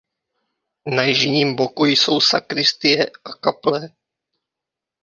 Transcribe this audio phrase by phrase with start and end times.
[0.85, 3.89] Na jižním boku jsou sakristie a kaple.